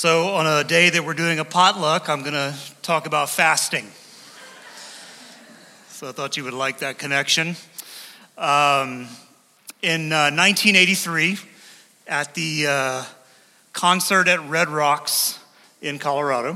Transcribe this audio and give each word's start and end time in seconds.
So, 0.00 0.28
on 0.28 0.46
a 0.46 0.62
day 0.62 0.90
that 0.90 1.04
we're 1.04 1.12
doing 1.12 1.40
a 1.40 1.44
potluck, 1.44 2.08
I'm 2.08 2.20
going 2.20 2.32
to 2.32 2.54
talk 2.82 3.06
about 3.06 3.30
fasting. 3.30 3.84
So, 5.88 6.08
I 6.08 6.12
thought 6.12 6.36
you 6.36 6.44
would 6.44 6.52
like 6.52 6.78
that 6.78 6.98
connection. 6.98 7.56
Um, 8.36 9.08
in 9.82 10.12
uh, 10.12 10.30
1983, 10.30 11.38
at 12.06 12.32
the 12.34 12.66
uh, 12.68 13.04
concert 13.72 14.28
at 14.28 14.38
Red 14.48 14.68
Rocks 14.68 15.40
in 15.82 15.98
Colorado, 15.98 16.50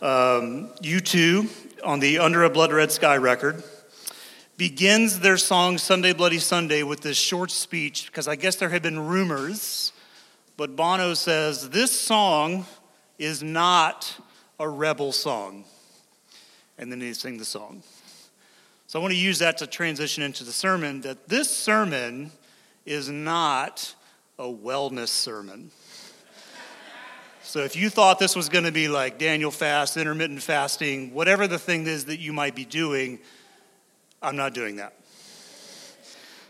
um, 0.00 0.68
U2 0.82 1.82
on 1.82 1.98
the 1.98 2.20
Under 2.20 2.44
a 2.44 2.48
Blood 2.48 2.72
Red 2.72 2.92
Sky 2.92 3.16
record 3.16 3.64
begins 4.56 5.18
their 5.18 5.36
song 5.36 5.78
Sunday 5.78 6.12
Bloody 6.12 6.38
Sunday 6.38 6.84
with 6.84 7.00
this 7.00 7.16
short 7.16 7.50
speech 7.50 8.06
because 8.06 8.28
I 8.28 8.36
guess 8.36 8.54
there 8.54 8.68
had 8.68 8.82
been 8.82 9.00
rumors 9.00 9.90
but 10.56 10.76
Bono 10.76 11.14
says 11.14 11.70
this 11.70 11.90
song 11.90 12.66
is 13.18 13.42
not 13.42 14.18
a 14.58 14.68
rebel 14.68 15.12
song. 15.12 15.64
And 16.78 16.90
then 16.90 17.00
he 17.00 17.14
sing 17.14 17.38
the 17.38 17.44
song. 17.44 17.82
So 18.86 18.98
I 18.98 19.02
want 19.02 19.12
to 19.12 19.18
use 19.18 19.38
that 19.40 19.58
to 19.58 19.66
transition 19.66 20.22
into 20.22 20.44
the 20.44 20.52
sermon 20.52 21.00
that 21.02 21.28
this 21.28 21.50
sermon 21.50 22.30
is 22.84 23.08
not 23.08 23.94
a 24.38 24.44
wellness 24.44 25.08
sermon. 25.08 25.70
So 27.42 27.60
if 27.60 27.76
you 27.76 27.90
thought 27.90 28.18
this 28.18 28.36
was 28.36 28.48
going 28.48 28.64
to 28.64 28.72
be 28.72 28.88
like 28.88 29.18
Daniel 29.18 29.50
fast, 29.50 29.96
intermittent 29.96 30.42
fasting, 30.42 31.14
whatever 31.14 31.46
the 31.46 31.58
thing 31.58 31.86
is 31.86 32.06
that 32.06 32.18
you 32.18 32.32
might 32.32 32.54
be 32.54 32.64
doing, 32.64 33.18
I'm 34.20 34.36
not 34.36 34.52
doing 34.52 34.76
that. 34.76 34.94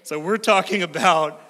So 0.03 0.19
we're 0.19 0.39
talking 0.39 0.83
about 0.91 1.41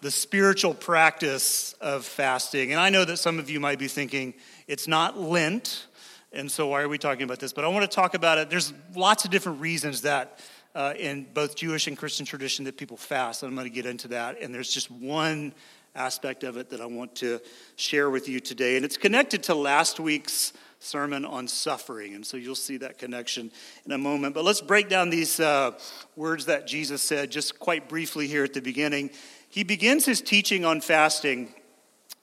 the 0.00 0.10
spiritual 0.10 0.74
practice 0.74 1.74
of 1.80 2.04
fasting. 2.04 2.72
And 2.72 2.80
I 2.80 2.90
know 2.90 3.04
that 3.04 3.18
some 3.18 3.38
of 3.38 3.50
you 3.50 3.60
might 3.60 3.78
be 3.78 3.88
thinking, 3.88 4.34
it's 4.66 4.88
not 4.88 5.18
Lent, 5.18 5.86
and 6.32 6.50
so 6.50 6.68
why 6.68 6.82
are 6.82 6.88
we 6.88 6.98
talking 6.98 7.24
about 7.24 7.40
this? 7.40 7.52
But 7.52 7.64
I 7.64 7.68
want 7.68 7.90
to 7.90 7.94
talk 7.94 8.14
about 8.14 8.38
it. 8.38 8.50
There's 8.50 8.72
lots 8.94 9.24
of 9.24 9.30
different 9.30 9.60
reasons 9.60 10.02
that 10.02 10.38
uh, 10.74 10.94
in 10.96 11.26
both 11.34 11.56
Jewish 11.56 11.88
and 11.88 11.98
Christian 11.98 12.24
tradition 12.24 12.64
that 12.66 12.76
people 12.76 12.96
fast. 12.96 13.42
And 13.42 13.50
I'm 13.50 13.56
going 13.56 13.68
to 13.68 13.74
get 13.74 13.86
into 13.86 14.08
that. 14.08 14.40
And 14.40 14.54
there's 14.54 14.72
just 14.72 14.90
one 14.90 15.52
aspect 15.96 16.44
of 16.44 16.56
it 16.56 16.70
that 16.70 16.80
I 16.80 16.86
want 16.86 17.16
to 17.16 17.40
share 17.74 18.10
with 18.10 18.28
you 18.28 18.38
today. 18.38 18.76
And 18.76 18.84
it's 18.84 18.96
connected 18.96 19.42
to 19.44 19.56
last 19.56 19.98
week's 19.98 20.52
sermon 20.78 21.24
on 21.24 21.48
suffering. 21.48 22.14
And 22.14 22.24
so 22.24 22.36
you'll 22.36 22.54
see 22.54 22.76
that 22.78 22.96
connection 22.96 23.50
in 23.84 23.92
a 23.92 23.98
moment. 23.98 24.34
But 24.34 24.44
let's 24.44 24.60
break 24.60 24.88
down 24.88 25.10
these 25.10 25.40
uh, 25.40 25.72
words 26.14 26.46
that 26.46 26.66
Jesus 26.66 27.02
said 27.02 27.30
just 27.30 27.58
quite 27.58 27.88
briefly 27.88 28.28
here 28.28 28.44
at 28.44 28.54
the 28.54 28.62
beginning. 28.62 29.10
He 29.50 29.64
begins 29.64 30.06
his 30.06 30.22
teaching 30.22 30.64
on 30.64 30.80
fasting 30.80 31.52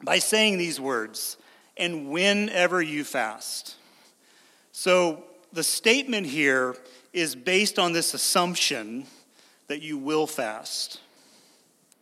by 0.01 0.19
saying 0.19 0.57
these 0.57 0.79
words, 0.79 1.37
and 1.75 2.09
whenever 2.09 2.81
you 2.81 3.03
fast. 3.03 3.75
So 4.71 5.23
the 5.51 5.63
statement 5.63 6.27
here 6.27 6.75
is 7.11 7.35
based 7.35 7.79
on 7.79 7.91
this 7.91 8.13
assumption 8.13 9.05
that 9.67 9.81
you 9.81 9.97
will 9.97 10.25
fast. 10.25 11.01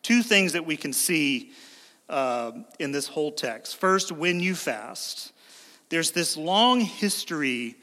Two 0.03 0.21
things 0.21 0.53
that 0.53 0.65
we 0.65 0.77
can 0.77 0.93
see 0.93 1.51
uh, 2.07 2.51
in 2.77 2.91
this 2.91 3.07
whole 3.07 3.31
text. 3.31 3.77
First, 3.77 4.11
when 4.11 4.39
you 4.39 4.53
fast, 4.53 5.31
there's 5.89 6.11
this 6.11 6.37
long 6.37 6.81
history 6.81 7.75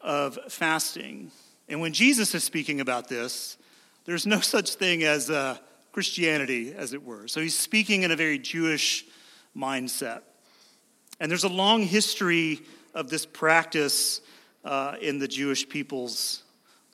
of 0.00 0.38
fasting. 0.48 1.32
And 1.68 1.80
when 1.80 1.92
Jesus 1.92 2.34
is 2.36 2.44
speaking 2.44 2.80
about 2.80 3.08
this, 3.08 3.56
there's 4.04 4.26
no 4.26 4.40
such 4.40 4.74
thing 4.74 5.02
as 5.02 5.28
a 5.28 5.60
Christianity, 5.92 6.74
as 6.74 6.92
it 6.92 7.02
were. 7.02 7.28
So 7.28 7.40
he's 7.40 7.58
speaking 7.58 8.02
in 8.02 8.10
a 8.10 8.16
very 8.16 8.38
Jewish 8.38 9.04
mindset. 9.56 10.22
And 11.20 11.30
there's 11.30 11.44
a 11.44 11.48
long 11.48 11.82
history 11.82 12.60
of 12.94 13.10
this 13.10 13.26
practice 13.26 14.20
uh, 14.64 14.96
in 15.00 15.18
the 15.18 15.28
Jewish 15.28 15.68
people's 15.68 16.42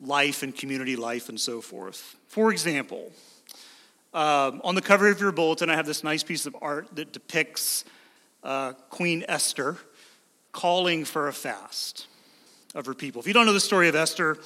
life 0.00 0.42
and 0.42 0.54
community 0.54 0.96
life 0.96 1.28
and 1.28 1.38
so 1.38 1.60
forth. 1.60 2.16
For 2.28 2.50
example, 2.50 3.12
um, 4.12 4.60
on 4.64 4.74
the 4.74 4.82
cover 4.82 5.08
of 5.08 5.20
your 5.20 5.32
bulletin, 5.32 5.70
I 5.70 5.76
have 5.76 5.86
this 5.86 6.04
nice 6.04 6.22
piece 6.22 6.46
of 6.46 6.56
art 6.60 6.94
that 6.96 7.12
depicts 7.12 7.84
uh, 8.42 8.72
Queen 8.90 9.24
Esther 9.28 9.76
calling 10.52 11.04
for 11.04 11.28
a 11.28 11.32
fast 11.32 12.06
of 12.74 12.86
her 12.86 12.94
people. 12.94 13.20
If 13.20 13.26
you 13.26 13.32
don't 13.34 13.46
know 13.46 13.52
the 13.52 13.60
story 13.60 13.88
of 13.88 13.94
Esther, 13.94 14.38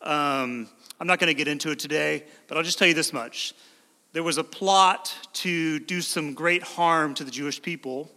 um, 0.00 0.68
I'm 1.00 1.06
not 1.06 1.18
going 1.18 1.28
to 1.28 1.34
get 1.34 1.48
into 1.48 1.70
it 1.70 1.78
today, 1.78 2.24
but 2.46 2.56
I'll 2.56 2.62
just 2.62 2.78
tell 2.78 2.88
you 2.88 2.94
this 2.94 3.12
much 3.12 3.54
there 4.16 4.22
was 4.22 4.38
a 4.38 4.44
plot 4.44 5.14
to 5.34 5.78
do 5.78 6.00
some 6.00 6.32
great 6.32 6.62
harm 6.62 7.12
to 7.12 7.22
the 7.22 7.30
Jewish 7.30 7.60
people, 7.60 8.10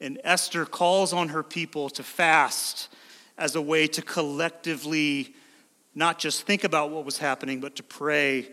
and 0.00 0.20
Esther 0.24 0.66
calls 0.66 1.12
on 1.12 1.28
her 1.28 1.44
people 1.44 1.88
to 1.90 2.02
fast 2.02 2.88
as 3.38 3.54
a 3.54 3.62
way 3.62 3.86
to 3.86 4.02
collectively 4.02 5.32
not 5.94 6.18
just 6.18 6.42
think 6.42 6.64
about 6.64 6.90
what 6.90 7.04
was 7.04 7.18
happening, 7.18 7.60
but 7.60 7.76
to 7.76 7.84
pray 7.84 8.48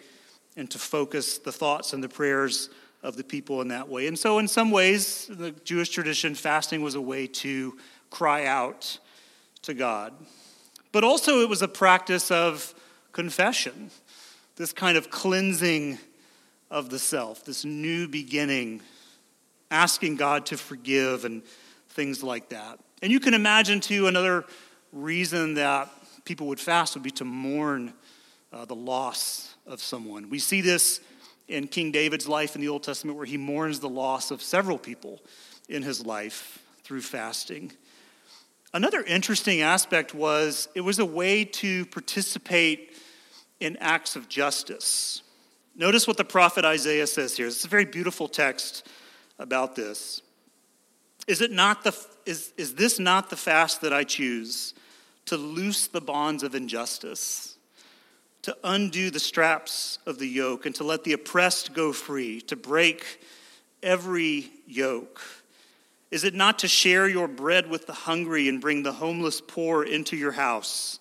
and 0.56 0.70
to 0.70 0.78
focus 0.78 1.40
the 1.40 1.52
thoughts 1.52 1.94
and 1.94 2.04
the 2.04 2.08
prayers 2.08 2.70
of 3.02 3.18
the 3.18 3.24
people 3.24 3.62
in 3.62 3.70
that 3.70 3.90
way. 3.90 4.06
And 4.06 4.20
so, 4.20 4.38
in 4.38 4.48
some 4.48 4.70
ways, 4.70 5.28
in 5.28 5.40
the 5.40 5.50
Jewish 5.50 5.90
tradition, 5.90 6.36
fasting 6.36 6.84
was 6.84 6.94
a 6.94 7.02
way 7.02 7.26
to 7.26 7.80
cry 8.12 8.46
out 8.46 9.00
to 9.64 9.74
God. 9.74 10.14
But 10.92 11.04
also, 11.04 11.42
it 11.42 11.50
was 11.50 11.64
a 11.64 11.68
practice 11.68 12.30
of 12.30 12.76
confession, 13.12 13.90
this 14.56 14.72
kind 14.72 14.98
of 14.98 15.10
cleansing 15.10 15.98
of 16.72 16.90
the 16.90 17.00
self, 17.00 17.44
this 17.46 17.66
new 17.66 18.08
beginning, 18.08 18.82
asking 19.72 20.16
God 20.16 20.46
to 20.48 20.58
forgive 20.58 21.26
and 21.26 21.44
things 21.90 22.24
like 22.24 22.50
that. 22.50 22.80
And 23.02 23.12
you 23.12 23.20
can 23.20 23.34
imagine, 23.34 23.80
too, 23.80 24.08
another 24.08 24.46
reason 24.92 25.56
that 25.56 25.90
people 26.26 26.48
would 26.48 26.60
fast 26.60 26.96
would 26.96 27.04
be 27.04 27.12
to 27.12 27.26
mourn 27.26 27.94
uh, 28.52 28.66
the 28.66 28.76
loss 28.76 29.56
of 29.66 29.82
someone. 29.82 30.30
We 30.30 30.40
see 30.40 30.62
this 30.62 31.02
in 31.48 31.68
King 31.68 31.92
David's 31.92 32.28
life 32.28 32.56
in 32.56 32.62
the 32.62 32.68
Old 32.68 32.84
Testament, 32.84 33.18
where 33.18 33.26
he 33.26 33.38
mourns 33.38 33.80
the 33.80 33.90
loss 33.90 34.32
of 34.32 34.42
several 34.42 34.78
people 34.78 35.20
in 35.68 35.82
his 35.82 36.06
life 36.06 36.64
through 36.84 37.02
fasting. 37.02 37.72
Another 38.74 39.02
interesting 39.02 39.62
aspect 39.62 40.14
was 40.14 40.70
it 40.76 40.82
was 40.82 41.00
a 41.00 41.06
way 41.06 41.44
to 41.44 41.86
participate 41.88 42.96
in 43.60 43.78
acts 43.78 44.16
of 44.16 44.30
justice. 44.30 45.24
Notice 45.80 46.06
what 46.06 46.18
the 46.18 46.26
prophet 46.26 46.66
Isaiah 46.66 47.08
says 47.08 47.38
here. 47.38 47.48
It's 47.48 47.64
a 47.64 47.70
very 47.70 47.86
beautiful 47.86 48.28
text 48.28 48.86
about 49.40 49.78
this. 49.78 50.22
Is, 51.26 51.40
it 51.40 51.52
not 51.52 51.86
the, 51.86 51.96
is, 52.26 52.52
is 52.58 52.76
this 52.76 53.00
not 53.00 53.30
the 53.30 53.38
fast 53.38 53.80
that 53.80 53.94
I 53.94 54.04
choose? 54.04 54.74
To 55.28 55.38
loose 55.38 55.88
the 55.88 56.02
bonds 56.02 56.44
of 56.44 56.54
injustice, 56.54 57.56
to 58.42 58.58
undo 58.62 59.10
the 59.10 59.22
straps 59.22 60.00
of 60.06 60.20
the 60.20 60.28
yoke, 60.28 60.66
and 60.66 60.76
to 60.76 60.84
let 60.84 61.06
the 61.06 61.14
oppressed 61.14 61.74
go 61.74 61.94
free, 61.94 62.42
to 62.42 62.58
break 62.58 63.24
every 63.82 64.52
yoke? 64.68 65.22
Is 66.12 66.26
it 66.26 66.34
not 66.34 66.60
to 66.60 66.68
share 66.68 67.08
your 67.08 67.30
bread 67.30 67.70
with 67.70 67.88
the 67.88 67.94
hungry 67.94 68.50
and 68.50 68.60
bring 68.60 68.84
the 68.84 68.92
homeless 68.92 69.40
poor 69.40 69.84
into 69.84 70.18
your 70.18 70.34
house? 70.34 71.00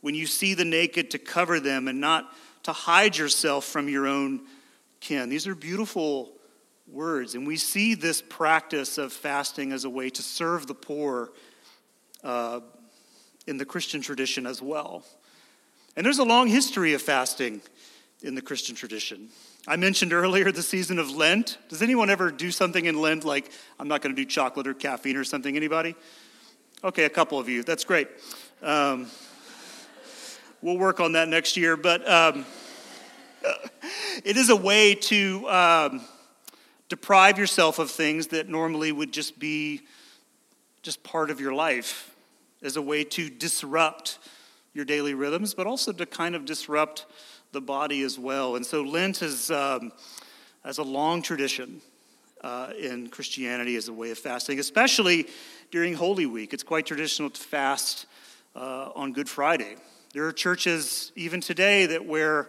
When 0.00 0.16
you 0.16 0.26
see 0.26 0.54
the 0.54 0.64
naked, 0.64 1.12
to 1.12 1.18
cover 1.20 1.60
them 1.60 1.86
and 1.86 2.00
not 2.00 2.32
to 2.66 2.72
hide 2.72 3.16
yourself 3.16 3.64
from 3.64 3.88
your 3.88 4.08
own 4.08 4.40
kin. 4.98 5.28
These 5.28 5.46
are 5.46 5.54
beautiful 5.54 6.32
words, 6.88 7.36
and 7.36 7.46
we 7.46 7.56
see 7.56 7.94
this 7.94 8.20
practice 8.20 8.98
of 8.98 9.12
fasting 9.12 9.70
as 9.70 9.84
a 9.84 9.90
way 9.90 10.10
to 10.10 10.20
serve 10.20 10.66
the 10.66 10.74
poor 10.74 11.30
uh, 12.24 12.58
in 13.46 13.56
the 13.56 13.64
Christian 13.64 14.00
tradition 14.00 14.48
as 14.48 14.60
well. 14.60 15.04
And 15.96 16.04
there's 16.04 16.18
a 16.18 16.24
long 16.24 16.48
history 16.48 16.92
of 16.92 17.00
fasting 17.00 17.60
in 18.22 18.34
the 18.34 18.42
Christian 18.42 18.74
tradition. 18.74 19.28
I 19.68 19.76
mentioned 19.76 20.12
earlier 20.12 20.50
the 20.50 20.60
season 20.60 20.98
of 20.98 21.08
Lent. 21.08 21.58
Does 21.68 21.82
anyone 21.82 22.10
ever 22.10 22.32
do 22.32 22.50
something 22.50 22.84
in 22.84 23.00
Lent 23.00 23.24
like 23.24 23.52
I'm 23.78 23.86
not 23.86 24.02
going 24.02 24.12
to 24.12 24.20
do 24.20 24.26
chocolate 24.26 24.66
or 24.66 24.74
caffeine 24.74 25.16
or 25.16 25.22
something? 25.22 25.56
Anybody? 25.56 25.94
Okay, 26.82 27.04
a 27.04 27.10
couple 27.10 27.38
of 27.38 27.48
you. 27.48 27.62
That's 27.62 27.84
great. 27.84 28.08
Um, 28.60 29.06
we'll 30.62 30.78
work 30.78 31.00
on 31.00 31.12
that 31.12 31.28
next 31.28 31.56
year. 31.56 31.76
But 31.76 32.08
um, 32.08 32.44
it 34.24 34.36
is 34.36 34.50
a 34.50 34.56
way 34.56 34.94
to 34.94 35.48
um, 35.48 36.00
deprive 36.88 37.38
yourself 37.38 37.78
of 37.78 37.90
things 37.90 38.28
that 38.28 38.48
normally 38.48 38.92
would 38.92 39.12
just 39.12 39.38
be 39.38 39.82
just 40.82 41.02
part 41.02 41.30
of 41.30 41.40
your 41.40 41.52
life, 41.52 42.14
as 42.62 42.76
a 42.76 42.82
way 42.82 43.04
to 43.04 43.28
disrupt 43.28 44.18
your 44.72 44.84
daily 44.84 45.14
rhythms, 45.14 45.54
but 45.54 45.66
also 45.66 45.92
to 45.92 46.06
kind 46.06 46.34
of 46.34 46.44
disrupt 46.44 47.06
the 47.52 47.60
body 47.60 48.02
as 48.02 48.18
well. 48.18 48.56
And 48.56 48.64
so 48.64 48.82
Lent 48.82 49.22
is 49.22 49.50
um, 49.50 49.92
as 50.64 50.78
a 50.78 50.82
long 50.82 51.22
tradition 51.22 51.80
uh, 52.42 52.72
in 52.78 53.08
Christianity 53.08 53.76
as 53.76 53.88
a 53.88 53.92
way 53.92 54.10
of 54.10 54.18
fasting, 54.18 54.58
especially 54.58 55.26
during 55.70 55.94
Holy 55.94 56.26
Week. 56.26 56.52
It's 56.52 56.62
quite 56.62 56.86
traditional 56.86 57.30
to 57.30 57.40
fast 57.40 58.06
uh, 58.54 58.90
on 58.94 59.12
Good 59.12 59.28
Friday. 59.28 59.76
There 60.12 60.26
are 60.26 60.32
churches 60.32 61.12
even 61.16 61.40
today 61.40 61.86
that 61.86 62.06
where 62.06 62.48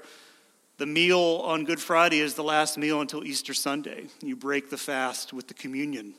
the 0.77 0.86
meal 0.86 1.42
on 1.44 1.65
Good 1.65 1.81
Friday 1.81 2.19
is 2.19 2.36
the 2.36 2.44
last 2.44 2.77
meal 2.77 3.01
until 3.01 3.25
Easter 3.25 3.54
Sunday. 3.54 4.06
You 4.21 4.36
break 4.36 4.69
the 4.69 4.77
fast 4.77 5.33
with 5.33 5.48
the 5.48 5.54
communion 5.54 6.13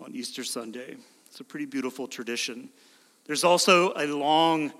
on 0.00 0.14
Easter 0.14 0.44
Sunday. 0.44 0.96
It's 1.26 1.40
a 1.40 1.44
pretty 1.44 1.66
beautiful 1.66 2.06
tradition. 2.06 2.70
There's 3.26 3.44
also 3.44 3.92
a 3.96 4.06
long, 4.06 4.72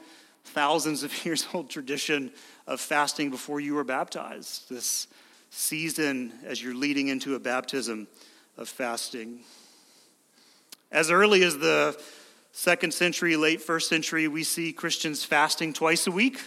thousands 0.44 1.02
of 1.02 1.24
years 1.24 1.46
old 1.52 1.68
tradition 1.68 2.30
of 2.66 2.80
fasting 2.80 3.30
before 3.30 3.60
you 3.60 3.74
were 3.74 3.84
baptized. 3.84 4.70
This 4.70 5.08
season 5.50 6.32
as 6.44 6.62
you're 6.62 6.74
leading 6.74 7.08
into 7.08 7.34
a 7.34 7.40
baptism 7.40 8.06
of 8.56 8.68
fasting. 8.68 9.40
As 10.92 11.10
early 11.10 11.42
as 11.42 11.58
the 11.58 12.00
second 12.52 12.92
century, 12.92 13.36
late 13.36 13.60
first 13.60 13.88
century, 13.88 14.28
we 14.28 14.44
see 14.44 14.72
Christians 14.72 15.24
fasting 15.24 15.72
twice 15.72 16.06
a 16.06 16.10
week 16.10 16.40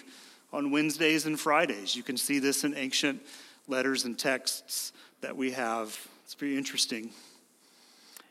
on 0.52 0.72
Wednesdays 0.72 1.26
and 1.26 1.40
Fridays. 1.40 1.96
You 1.96 2.04
can 2.04 2.18
see 2.18 2.40
this 2.40 2.64
in 2.64 2.76
ancient 2.76 3.22
letters 3.68 4.06
and 4.06 4.18
texts 4.18 4.94
that 5.22 5.36
we 5.36 5.52
have. 5.52 5.98
It's 6.26 6.34
very 6.34 6.58
interesting. 6.58 7.12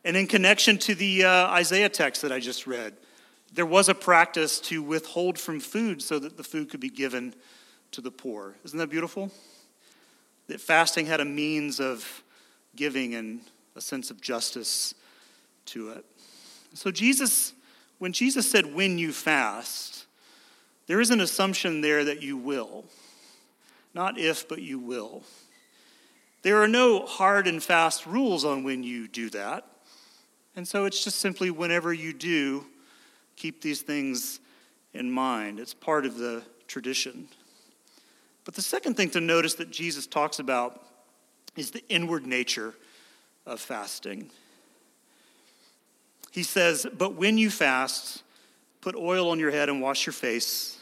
And 0.04 0.16
in 0.16 0.26
connection 0.26 0.78
to 0.78 0.94
the 0.94 1.24
uh, 1.24 1.46
Isaiah 1.48 1.88
text 1.88 2.22
that 2.22 2.32
I 2.32 2.40
just 2.40 2.66
read, 2.66 2.94
there 3.52 3.66
was 3.66 3.88
a 3.88 3.94
practice 3.94 4.60
to 4.60 4.82
withhold 4.82 5.38
from 5.38 5.60
food 5.60 6.02
so 6.02 6.18
that 6.18 6.36
the 6.36 6.44
food 6.44 6.70
could 6.70 6.80
be 6.80 6.88
given 6.88 7.34
to 7.92 8.00
the 8.00 8.10
poor. 8.10 8.56
Isn't 8.64 8.78
that 8.78 8.88
beautiful? 8.88 9.30
That 10.48 10.60
fasting 10.60 11.06
had 11.06 11.20
a 11.20 11.24
means 11.24 11.78
of 11.78 12.22
giving 12.74 13.14
and 13.14 13.40
a 13.76 13.80
sense 13.80 14.10
of 14.10 14.20
justice 14.20 14.94
to 15.66 15.90
it. 15.90 16.04
So, 16.74 16.90
Jesus, 16.90 17.52
when 18.02 18.12
Jesus 18.12 18.50
said, 18.50 18.74
when 18.74 18.98
you 18.98 19.12
fast, 19.12 20.06
there 20.88 21.00
is 21.00 21.10
an 21.10 21.20
assumption 21.20 21.82
there 21.82 22.02
that 22.02 22.20
you 22.20 22.36
will. 22.36 22.84
Not 23.94 24.18
if, 24.18 24.48
but 24.48 24.60
you 24.60 24.80
will. 24.80 25.22
There 26.42 26.60
are 26.60 26.66
no 26.66 27.06
hard 27.06 27.46
and 27.46 27.62
fast 27.62 28.04
rules 28.04 28.44
on 28.44 28.64
when 28.64 28.82
you 28.82 29.06
do 29.06 29.30
that. 29.30 29.68
And 30.56 30.66
so 30.66 30.84
it's 30.84 31.04
just 31.04 31.20
simply 31.20 31.52
whenever 31.52 31.92
you 31.92 32.12
do, 32.12 32.66
keep 33.36 33.62
these 33.62 33.82
things 33.82 34.40
in 34.92 35.08
mind. 35.08 35.60
It's 35.60 35.72
part 35.72 36.04
of 36.04 36.18
the 36.18 36.42
tradition. 36.66 37.28
But 38.44 38.56
the 38.56 38.62
second 38.62 38.96
thing 38.96 39.10
to 39.10 39.20
notice 39.20 39.54
that 39.54 39.70
Jesus 39.70 40.08
talks 40.08 40.40
about 40.40 40.82
is 41.54 41.70
the 41.70 41.88
inward 41.88 42.26
nature 42.26 42.74
of 43.46 43.60
fasting. 43.60 44.32
He 46.32 46.42
says, 46.42 46.86
But 46.96 47.14
when 47.14 47.38
you 47.38 47.50
fast, 47.50 48.24
put 48.80 48.96
oil 48.96 49.30
on 49.30 49.38
your 49.38 49.52
head 49.52 49.68
and 49.68 49.80
wash 49.80 50.06
your 50.06 50.14
face, 50.14 50.78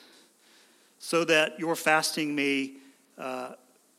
so 0.98 1.24
that 1.24 1.58
your 1.58 1.76
fasting 1.76 2.34
may 2.34 2.72
uh, 3.18 3.52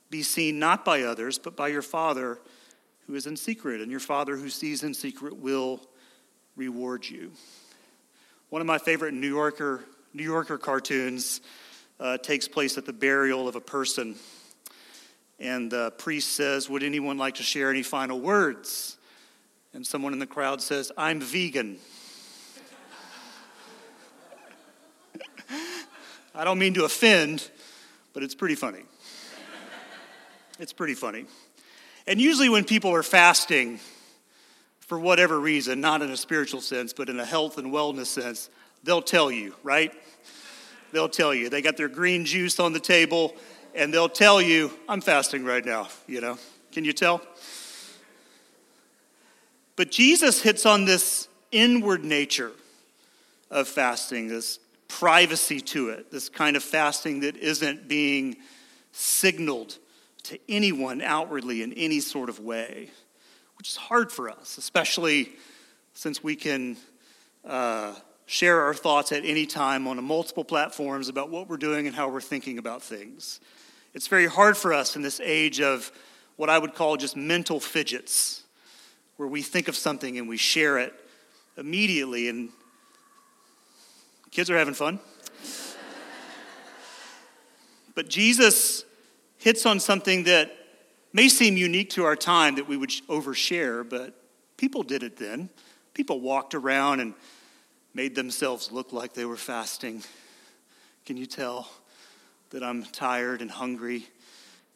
be 0.10 0.24
seen 0.24 0.60
not 0.60 0.84
by 0.86 1.04
others, 1.04 1.38
but 1.38 1.56
by 1.56 1.68
your 1.68 1.82
Father 1.82 2.40
who 3.06 3.16
is 3.16 3.28
in 3.28 3.36
secret. 3.36 3.82
And 3.82 3.92
your 3.92 4.00
Father 4.00 4.38
who 4.38 4.50
sees 4.50 4.84
in 4.84 4.94
secret 4.94 5.36
will 5.38 5.82
reward 6.56 7.08
you. 7.08 7.32
One 8.50 8.62
of 8.62 8.68
my 8.68 8.78
favorite 8.78 9.14
New 9.14 9.28
Yorker, 9.28 9.84
New 10.14 10.24
Yorker 10.24 10.58
cartoons 10.58 11.42
uh, 12.00 12.18
takes 12.18 12.48
place 12.48 12.78
at 12.78 12.86
the 12.86 12.94
burial 12.94 13.50
of 13.50 13.58
a 13.58 13.62
person. 13.62 14.16
And 15.38 15.70
the 15.70 15.92
priest 15.98 16.34
says, 16.34 16.70
Would 16.70 16.84
anyone 16.84 17.18
like 17.18 17.36
to 17.36 17.44
share 17.44 17.70
any 17.70 17.84
final 17.84 18.22
words? 18.22 18.98
And 19.74 19.86
someone 19.86 20.14
in 20.14 20.20
the 20.20 20.28
crowd 20.28 20.62
says, 20.62 20.92
I'm 20.98 21.22
vegan. 21.22 21.80
I 26.36 26.44
don't 26.44 26.60
mean 26.60 26.74
to 26.76 26.86
offend, 26.86 27.50
but 28.14 28.24
it's 28.24 28.36
pretty 28.36 28.56
funny. 28.56 28.84
It's 30.60 30.74
pretty 30.74 30.94
funny. 30.94 31.26
And 32.08 32.20
usually, 32.20 32.50
when 32.50 32.64
people 32.64 32.94
are 32.94 33.04
fasting, 33.04 33.80
for 34.80 35.00
whatever 35.00 35.40
reason, 35.40 35.80
not 35.80 36.02
in 36.02 36.12
a 36.12 36.18
spiritual 36.18 36.62
sense, 36.62 36.94
but 36.94 37.10
in 37.10 37.20
a 37.20 37.26
health 37.26 37.58
and 37.58 37.72
wellness 37.72 38.08
sense, 38.08 38.50
they'll 38.84 39.02
tell 39.02 39.32
you, 39.32 39.56
right? 39.64 39.94
they'll 40.92 41.10
tell 41.10 41.34
you. 41.34 41.50
They 41.50 41.62
got 41.62 41.78
their 41.78 41.88
green 41.88 42.26
juice 42.26 42.60
on 42.60 42.74
the 42.74 42.80
table, 42.80 43.36
and 43.74 43.94
they'll 43.94 44.10
tell 44.10 44.42
you, 44.42 44.72
I'm 44.88 45.02
fasting 45.02 45.46
right 45.46 45.66
now, 45.66 45.88
you 46.08 46.22
know. 46.22 46.38
Can 46.72 46.86
you 46.86 46.94
tell? 46.94 47.22
But 49.76 49.92
Jesus 49.92 50.42
hits 50.42 50.66
on 50.66 50.86
this 50.86 51.28
inward 51.52 52.04
nature 52.04 52.52
of 53.50 53.68
fasting, 53.68 54.28
this 54.28 54.60
privacy 54.88 55.62
to 55.62 55.90
it, 55.90 56.12
this 56.12 56.30
kind 56.30 56.56
of 56.56 56.64
fasting 56.64 57.22
that 57.22 57.38
isn't 57.38 57.88
being 57.88 58.38
signaled 58.92 59.78
to 60.24 60.40
anyone 60.50 61.02
outwardly 61.02 61.64
in 61.64 61.74
any 61.74 62.00
sort 62.00 62.30
of 62.30 62.40
way, 62.40 62.90
which 63.58 63.70
is 63.70 63.76
hard 63.76 64.12
for 64.12 64.30
us, 64.30 64.58
especially 64.58 65.30
since 65.94 66.24
we 66.24 66.36
can 66.36 66.78
uh, 67.46 67.94
share 68.26 68.62
our 68.62 68.74
thoughts 68.74 69.12
at 69.12 69.26
any 69.26 69.46
time 69.46 69.88
on 69.88 70.02
multiple 70.04 70.44
platforms 70.44 71.10
about 71.10 71.30
what 71.30 71.50
we're 71.50 71.58
doing 71.58 71.88
and 71.88 71.96
how 71.96 72.08
we're 72.10 72.22
thinking 72.22 72.58
about 72.58 72.82
things. 72.82 73.40
It's 73.94 74.08
very 74.08 74.28
hard 74.28 74.56
for 74.56 74.74
us 74.74 74.96
in 74.96 75.02
this 75.02 75.20
age 75.20 75.60
of 75.60 75.92
what 76.38 76.50
I 76.50 76.58
would 76.58 76.74
call 76.74 76.96
just 76.98 77.18
mental 77.18 77.60
fidgets, 77.60 78.44
where 79.18 79.28
we 79.28 79.42
think 79.42 79.68
of 79.68 79.76
something 79.76 80.18
and 80.18 80.28
we 80.28 80.38
share 80.38 80.78
it 80.78 80.94
immediately, 81.58 82.30
and 82.30 82.50
kids 84.32 84.50
are 84.50 84.58
having 84.58 84.74
fun. 84.74 85.00
but 87.96 88.10
Jesus 88.10 88.86
hits 89.38 89.66
on 89.66 89.80
something 89.80 90.24
that 90.24 90.52
may 91.14 91.28
seem 91.28 91.58
unique 91.58 91.90
to 91.92 92.04
our 92.04 92.16
time 92.16 92.56
that 92.56 92.68
we 92.68 92.78
would 92.78 92.90
overshare, 93.10 93.88
but 93.88 94.16
people 94.58 94.84
did 94.84 95.04
it 95.04 95.18
then. 95.18 95.50
People 95.94 96.22
walked 96.22 96.56
around 96.56 97.00
and 97.00 97.14
made 97.94 98.16
themselves 98.16 98.72
look 98.72 98.94
like 98.94 99.14
they 99.14 99.26
were 99.26 99.38
fasting. 99.38 100.04
Can 101.06 101.18
you 101.18 101.26
tell 101.26 101.70
that 102.52 102.64
I'm 102.64 102.84
tired 102.84 103.42
and 103.42 103.52
hungry? 103.52 104.08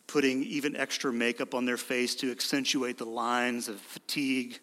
Putting 0.08 0.44
even 0.44 0.76
extra 0.76 1.12
makeup 1.12 1.54
on 1.54 1.66
their 1.66 1.78
face 1.78 2.16
to 2.16 2.32
accentuate 2.32 2.98
the 2.98 3.06
lines 3.06 3.68
of 3.68 3.80
fatigue. 3.80 4.60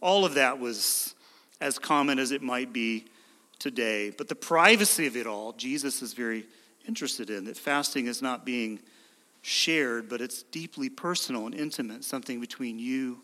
All 0.00 0.24
of 0.24 0.34
that 0.34 0.58
was 0.58 1.14
as 1.60 1.78
common 1.78 2.18
as 2.18 2.32
it 2.32 2.42
might 2.42 2.72
be 2.72 3.06
today. 3.58 4.10
But 4.10 4.28
the 4.28 4.34
privacy 4.34 5.06
of 5.06 5.16
it 5.16 5.26
all, 5.26 5.52
Jesus 5.52 6.02
is 6.02 6.12
very 6.12 6.46
interested 6.86 7.30
in 7.30 7.44
that 7.44 7.56
fasting 7.56 8.06
is 8.06 8.20
not 8.20 8.44
being 8.44 8.80
shared, 9.42 10.08
but 10.08 10.20
it's 10.20 10.42
deeply 10.42 10.88
personal 10.88 11.46
and 11.46 11.54
intimate, 11.54 12.04
something 12.04 12.40
between 12.40 12.78
you 12.78 13.20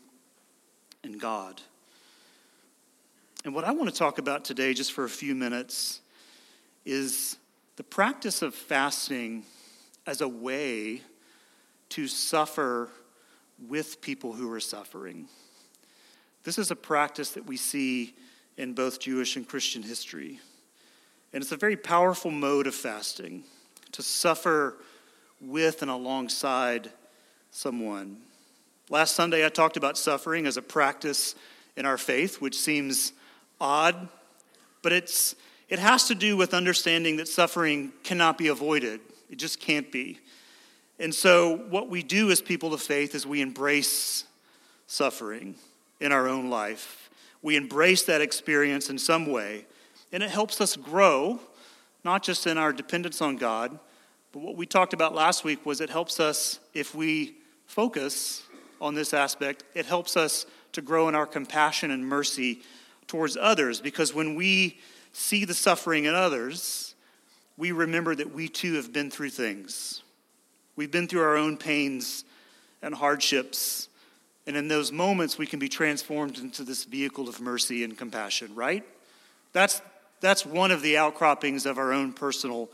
and 1.03 1.19
God. 1.19 1.61
And 3.43 3.55
what 3.55 3.63
I 3.63 3.71
want 3.71 3.89
to 3.89 3.95
talk 3.95 4.19
about 4.19 4.45
today, 4.45 4.73
just 4.73 4.93
for 4.93 5.03
a 5.03 5.09
few 5.09 5.33
minutes, 5.33 6.01
is 6.85 7.37
the 7.75 7.83
practice 7.83 8.41
of 8.41 8.53
fasting 8.53 9.43
as 10.05 10.21
a 10.21 10.27
way 10.27 11.01
to 11.91 12.07
suffer 12.07 12.89
with 13.67 14.01
people 14.01 14.33
who 14.33 14.51
are 14.51 14.59
suffering. 14.59 15.27
This 16.43 16.57
is 16.57 16.71
a 16.71 16.75
practice 16.75 17.31
that 17.31 17.45
we 17.45 17.57
see 17.57 18.15
in 18.57 18.73
both 18.73 18.99
Jewish 18.99 19.35
and 19.35 19.47
Christian 19.47 19.83
history. 19.83 20.39
And 21.33 21.43
it's 21.43 21.51
a 21.51 21.57
very 21.57 21.77
powerful 21.77 22.31
mode 22.31 22.67
of 22.67 22.75
fasting 22.75 23.43
to 23.91 24.01
suffer 24.01 24.77
with 25.39 25.81
and 25.81 25.91
alongside 25.91 26.91
someone. 27.51 28.17
Last 28.89 29.15
Sunday, 29.15 29.45
I 29.45 29.49
talked 29.49 29.77
about 29.77 29.97
suffering 29.97 30.45
as 30.45 30.57
a 30.57 30.61
practice 30.61 31.35
in 31.77 31.85
our 31.85 31.97
faith, 31.97 32.41
which 32.41 32.57
seems 32.57 33.13
odd, 33.59 34.09
but 34.81 34.91
it's, 34.91 35.35
it 35.69 35.79
has 35.79 36.07
to 36.07 36.15
do 36.15 36.35
with 36.35 36.53
understanding 36.53 37.17
that 37.17 37.27
suffering 37.27 37.91
cannot 38.03 38.37
be 38.37 38.47
avoided. 38.47 38.99
It 39.29 39.37
just 39.37 39.59
can't 39.59 39.91
be. 39.91 40.19
And 41.01 41.15
so, 41.15 41.57
what 41.69 41.89
we 41.89 42.03
do 42.03 42.29
as 42.29 42.41
people 42.41 42.75
of 42.75 42.81
faith 42.81 43.15
is 43.15 43.25
we 43.25 43.41
embrace 43.41 44.25
suffering 44.85 45.55
in 45.99 46.11
our 46.11 46.27
own 46.27 46.51
life. 46.51 47.09
We 47.41 47.55
embrace 47.55 48.03
that 48.03 48.21
experience 48.21 48.87
in 48.87 48.99
some 48.99 49.25
way, 49.25 49.65
and 50.11 50.21
it 50.21 50.29
helps 50.29 50.61
us 50.61 50.75
grow, 50.75 51.39
not 52.03 52.21
just 52.21 52.45
in 52.45 52.59
our 52.59 52.71
dependence 52.71 53.19
on 53.19 53.37
God, 53.37 53.79
but 54.31 54.43
what 54.43 54.55
we 54.55 54.67
talked 54.67 54.93
about 54.93 55.15
last 55.15 55.43
week 55.43 55.65
was 55.65 55.81
it 55.81 55.89
helps 55.89 56.19
us, 56.19 56.59
if 56.75 56.93
we 56.93 57.33
focus 57.65 58.43
on 58.79 58.93
this 58.93 59.11
aspect, 59.11 59.63
it 59.73 59.87
helps 59.87 60.15
us 60.15 60.45
to 60.73 60.83
grow 60.83 61.09
in 61.09 61.15
our 61.15 61.25
compassion 61.25 61.89
and 61.89 62.05
mercy 62.05 62.61
towards 63.07 63.35
others 63.35 63.81
because 63.81 64.13
when 64.13 64.35
we 64.35 64.79
see 65.13 65.45
the 65.45 65.55
suffering 65.55 66.05
in 66.05 66.13
others, 66.13 66.93
we 67.57 67.71
remember 67.71 68.13
that 68.13 68.31
we 68.31 68.47
too 68.47 68.75
have 68.75 68.93
been 68.93 69.09
through 69.09 69.31
things. 69.31 70.03
We've 70.81 70.89
been 70.89 71.07
through 71.07 71.21
our 71.21 71.37
own 71.37 71.57
pains 71.57 72.25
and 72.81 72.95
hardships. 72.95 73.87
And 74.47 74.57
in 74.57 74.67
those 74.67 74.91
moments, 74.91 75.37
we 75.37 75.45
can 75.45 75.59
be 75.59 75.69
transformed 75.69 76.39
into 76.39 76.63
this 76.63 76.85
vehicle 76.85 77.29
of 77.29 77.39
mercy 77.39 77.83
and 77.83 77.95
compassion, 77.95 78.55
right? 78.55 78.83
That's, 79.53 79.79
that's 80.21 80.43
one 80.43 80.71
of 80.71 80.81
the 80.81 80.97
outcroppings 80.97 81.67
of 81.67 81.77
our 81.77 81.93
own 81.93 82.13
personal 82.13 82.67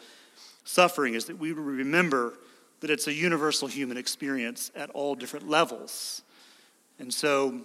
suffering, 0.64 1.16
is 1.16 1.26
that 1.26 1.38
we 1.38 1.52
remember 1.52 2.36
that 2.80 2.90
it's 2.90 3.08
a 3.08 3.14
universal 3.14 3.68
human 3.68 3.98
experience 3.98 4.72
at 4.74 4.90
all 4.92 5.14
different 5.14 5.50
levels. 5.50 6.22
And 7.00 7.14
so 7.14 7.60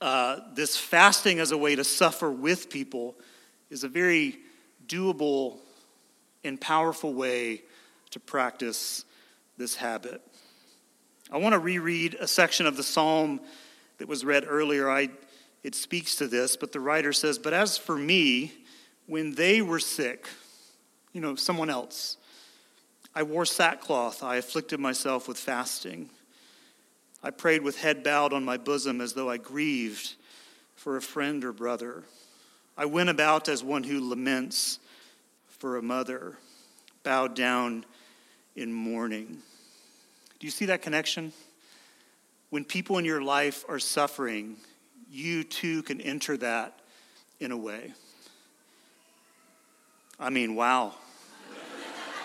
uh, 0.00 0.40
this 0.54 0.76
fasting 0.76 1.38
as 1.38 1.52
a 1.52 1.56
way 1.56 1.76
to 1.76 1.84
suffer 1.84 2.32
with 2.32 2.68
people 2.68 3.14
is 3.70 3.84
a 3.84 3.88
very 3.88 4.40
doable 4.88 5.58
and 6.42 6.60
powerful 6.60 7.14
way 7.14 7.62
to 8.10 8.18
practice 8.18 9.04
this 9.56 9.76
habit. 9.76 10.22
I 11.30 11.38
want 11.38 11.54
to 11.54 11.58
reread 11.58 12.14
a 12.14 12.26
section 12.26 12.66
of 12.66 12.76
the 12.76 12.82
psalm 12.82 13.40
that 13.98 14.08
was 14.08 14.24
read 14.24 14.44
earlier. 14.46 14.90
I, 14.90 15.10
it 15.62 15.74
speaks 15.74 16.16
to 16.16 16.26
this, 16.26 16.56
but 16.56 16.72
the 16.72 16.80
writer 16.80 17.12
says, 17.12 17.38
But 17.38 17.52
as 17.52 17.78
for 17.78 17.96
me, 17.96 18.52
when 19.06 19.34
they 19.34 19.62
were 19.62 19.78
sick, 19.78 20.26
you 21.12 21.20
know, 21.20 21.34
someone 21.34 21.70
else, 21.70 22.16
I 23.14 23.22
wore 23.22 23.44
sackcloth, 23.44 24.22
I 24.22 24.36
afflicted 24.36 24.80
myself 24.80 25.28
with 25.28 25.38
fasting. 25.38 26.10
I 27.22 27.30
prayed 27.30 27.62
with 27.62 27.78
head 27.78 28.02
bowed 28.02 28.32
on 28.32 28.44
my 28.44 28.56
bosom 28.56 29.00
as 29.00 29.12
though 29.12 29.30
I 29.30 29.36
grieved 29.36 30.14
for 30.74 30.96
a 30.96 31.02
friend 31.02 31.44
or 31.44 31.52
brother. 31.52 32.02
I 32.76 32.86
went 32.86 33.10
about 33.10 33.48
as 33.48 33.62
one 33.62 33.84
who 33.84 34.00
laments 34.00 34.80
for 35.46 35.76
a 35.76 35.82
mother, 35.82 36.38
bowed 37.04 37.34
down 37.34 37.84
in 38.56 38.72
mourning. 38.72 39.38
Do 40.38 40.46
you 40.46 40.50
see 40.50 40.66
that 40.66 40.82
connection? 40.82 41.32
When 42.50 42.64
people 42.64 42.98
in 42.98 43.04
your 43.04 43.22
life 43.22 43.64
are 43.68 43.78
suffering, 43.78 44.56
you 45.10 45.44
too 45.44 45.82
can 45.82 46.00
enter 46.00 46.36
that 46.38 46.80
in 47.40 47.52
a 47.52 47.56
way. 47.56 47.92
I 50.18 50.30
mean, 50.30 50.54
wow. 50.54 50.94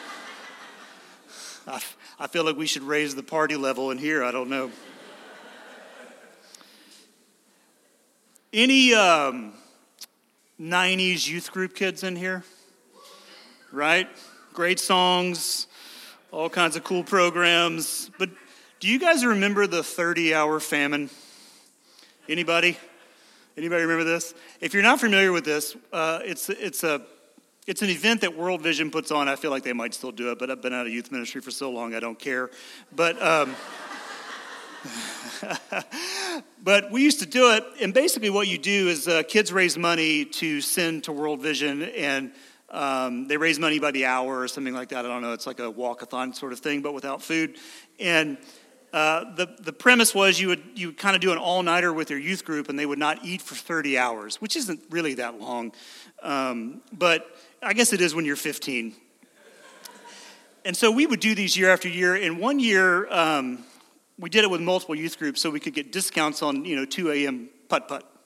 I, 1.67 1.81
I 2.19 2.27
feel 2.27 2.43
like 2.43 2.57
we 2.57 2.67
should 2.67 2.84
raise 2.84 3.15
the 3.15 3.24
party 3.24 3.55
level 3.55 3.91
in 3.91 3.98
here. 3.98 4.24
I 4.24 4.31
don't 4.31 4.50
know. 4.50 4.72
Any 8.53 8.93
um, 8.93 9.53
90s 10.60 11.27
youth 11.27 11.51
group 11.51 11.75
kids 11.75 12.03
in 12.03 12.15
here? 12.15 12.43
Right? 13.72 14.07
Great 14.53 14.79
songs, 14.79 15.67
all 16.38 16.51
kinds 16.51 16.75
of 16.75 16.84
cool 16.84 17.03
programs. 17.03 18.12
But 18.20 18.29
do 18.79 18.88
you 18.88 19.00
guys 19.00 19.25
remember 19.25 19.65
the 19.65 19.82
30 19.82 20.36
hour 20.36 20.60
famine? 20.60 21.10
Anybody? 22.29 22.77
Anybody 23.58 23.82
remember 23.82 24.03
this? 24.03 24.36
If 24.62 24.75
you're 24.75 24.84
not 24.84 25.00
familiar 25.00 25.32
with 25.32 25.46
this, 25.46 25.75
uh, 25.91 26.20
it's, 26.24 26.50
it's 26.50 26.84
a 26.84 27.01
it's 27.65 27.82
an 27.82 27.89
event 27.89 28.22
that 28.22 28.38
World 28.38 28.62
Vision 28.62 28.91
puts 28.91 29.10
on. 29.10 29.27
I 29.27 29.36
feel 29.36 29.50
like 29.50 29.63
they 29.63 29.74
might 29.74 29.96
still 29.96 30.12
do 30.12 30.32
it, 30.32 30.38
but 30.38 30.51
I've 30.51 30.62
been 30.62 30.74
out 30.74 30.86
of 30.86 30.94
youth 30.94 31.12
ministry 31.12 31.41
for 31.41 31.51
so 31.51 31.72
long, 31.72 31.96
I 31.96 32.00
don't 32.00 32.17
care. 32.17 32.51
But, 32.96 33.22
um, 33.22 33.56
but 36.63 36.91
we 36.91 37.01
used 37.03 37.20
to 37.20 37.25
do 37.25 37.51
it, 37.53 37.65
and 37.82 37.94
basically 37.94 38.29
what 38.29 38.48
you 38.48 38.60
do 38.60 38.88
is 38.88 39.08
uh, 39.08 39.24
kids 39.24 39.51
raise 39.51 39.77
money 39.77 40.24
to 40.24 40.62
send 40.62 41.03
to 41.06 41.12
World 41.12 41.41
Vision, 41.41 41.82
and 41.84 42.32
um, 42.70 43.28
they 43.28 43.38
raise 43.38 43.60
money 43.60 43.80
by 43.80 43.92
the 43.92 44.06
hour 44.06 44.40
or 44.40 44.48
something 44.48 44.74
like 44.74 44.90
that. 44.90 45.06
I 45.06 45.08
don't 45.08 45.22
know. 45.22 45.34
It's 45.34 45.48
like 45.48 45.60
a 45.60 45.72
walkathon 45.72 46.36
sort 46.36 46.54
of 46.54 46.60
thing, 46.60 46.82
but 46.82 46.94
without 46.94 47.22
food. 47.22 47.56
And 48.00 48.38
uh, 48.94 49.36
the, 49.36 49.56
the 49.60 49.74
premise 49.74 50.14
was 50.14 50.40
you 50.40 50.50
would, 50.50 50.64
you 50.76 50.88
would 50.88 50.98
kind 50.98 51.16
of 51.16 51.22
do 51.22 51.32
an 51.32 51.38
all 51.38 51.64
nighter 51.64 51.94
with 51.94 52.10
your 52.10 52.20
youth 52.20 52.44
group, 52.46 52.70
and 52.70 52.78
they 52.78 52.86
would 52.86 53.00
not 53.00 53.24
eat 53.24 53.42
for 53.42 53.56
30 53.56 53.98
hours, 53.98 54.42
which 54.42 54.56
isn't 54.56 54.82
really 54.90 55.14
that 55.16 55.40
long. 55.40 55.72
Um, 56.24 56.82
but 56.92 57.28
I 57.62 57.74
guess 57.74 57.94
it 57.94 58.02
is 58.02 58.16
when 58.16 58.26
you're 58.26 58.36
15. 58.36 58.96
And 60.66 60.76
so 60.76 60.92
we 60.92 61.06
would 61.06 61.22
do 61.22 61.34
these 61.34 61.56
year 61.56 61.70
after 61.70 61.88
year. 61.88 62.16
And 62.16 62.40
one 62.40 62.60
year, 62.60 63.12
um, 63.14 63.64
we 64.20 64.30
did 64.30 64.44
it 64.44 64.50
with 64.50 64.62
multiple 64.62 64.96
youth 64.96 65.18
groups 65.18 65.42
so 65.42 65.50
we 65.50 65.60
could 65.60 65.74
get 65.74 65.92
discounts 65.92 66.42
on, 66.42 66.66
you 66.66 66.76
know, 66.76 66.86
2 66.86 67.12
a.m. 67.12 67.50
putt 67.70 67.88
putt. 67.88 68.17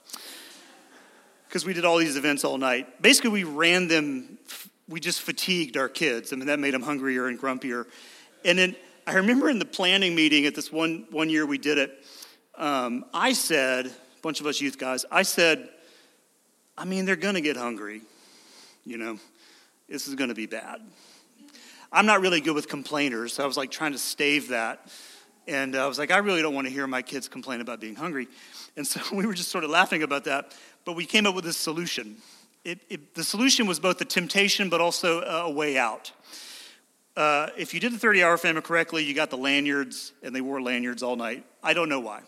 Because 1.52 1.66
we 1.66 1.74
did 1.74 1.84
all 1.84 1.98
these 1.98 2.16
events 2.16 2.46
all 2.46 2.58
night. 2.58 3.02
Basically, 3.02 3.30
we 3.30 3.44
ran 3.44 3.90
them, 3.90 4.38
we 4.88 5.02
just 5.02 5.22
fatigued 5.22 5.76
our 5.76 5.90
kids. 5.90 6.32
I 6.32 6.38
mean, 6.38 6.48
that 6.48 6.60
made 6.60 6.74
them 6.74 6.82
hungrier 6.82 7.28
and 7.28 7.38
grumpier. 7.38 7.88
And 8.46 8.58
then 8.58 8.74
I 9.06 9.16
remember 9.16 9.50
in 9.50 9.60
the 9.60 9.66
planning 9.66 10.16
meeting 10.16 10.46
at 10.46 10.56
this 10.56 10.72
one, 10.72 11.08
one 11.12 11.30
year 11.30 11.46
we 11.46 11.58
did 11.58 11.78
it, 11.78 12.06
um, 12.58 13.04
I 13.14 13.34
said, 13.34 13.88
a 13.88 14.22
bunch 14.22 14.40
of 14.40 14.46
us 14.46 14.62
youth 14.62 14.78
guys, 14.78 15.04
I 15.12 15.24
said, 15.24 15.68
I 16.78 16.86
mean, 16.86 17.04
they're 17.04 17.18
going 17.18 17.36
to 17.36 17.42
get 17.42 17.58
hungry 17.58 18.02
you 18.86 18.98
know, 18.98 19.20
this 19.88 20.08
is 20.08 20.16
going 20.16 20.30
to 20.30 20.36
be 20.36 20.46
bad. 20.46 20.82
I'm 21.92 22.06
not 22.06 22.22
really 22.22 22.42
good 22.42 22.56
with 22.56 22.68
complainers, 22.68 23.34
so 23.34 23.44
I 23.44 23.48
was 23.48 23.58
like 23.58 23.70
trying 23.70 23.92
to 23.92 23.98
stave 23.98 24.50
that. 24.50 24.88
And 25.52 25.76
I 25.76 25.86
was 25.86 26.00
like, 26.00 26.12
I 26.12 26.20
really 26.20 26.42
don't 26.42 26.56
want 26.56 26.68
to 26.68 26.74
hear 26.74 26.88
my 26.88 27.02
kids 27.02 27.28
complain 27.28 27.60
about 27.60 27.82
being 27.82 27.96
hungry. 27.96 28.30
And 28.78 28.88
so 28.88 29.02
we 29.16 29.26
were 29.26 29.34
just 29.34 29.50
sort 29.50 29.66
of 29.66 29.70
laughing 29.70 30.02
about 30.02 30.24
that. 30.24 30.56
But 30.86 30.96
we 30.96 31.06
came 31.06 31.28
up 31.28 31.36
with 31.36 31.44
this 31.44 31.58
solution. 31.58 32.16
It, 32.64 32.80
it, 32.90 33.16
the 33.16 33.24
solution 33.24 33.68
was 33.68 33.78
both 33.80 34.00
a 34.00 34.06
temptation, 34.06 34.70
but 34.70 34.80
also 34.80 35.22
a 35.22 35.52
way 35.52 35.78
out. 35.78 36.14
Uh, 37.18 37.50
if 37.58 37.74
you 37.74 37.82
did 37.82 37.92
the 37.92 38.00
30 38.00 38.24
hour 38.24 38.38
famine 38.38 38.64
correctly, 38.64 39.04
you 39.04 39.14
got 39.14 39.30
the 39.30 39.38
lanyards, 39.38 40.14
and 40.24 40.34
they 40.34 40.40
wore 40.40 40.62
lanyards 40.62 41.04
all 41.04 41.18
night. 41.18 41.44
I 41.62 41.74
don't 41.74 41.90
know 41.90 42.00
why. 42.00 42.22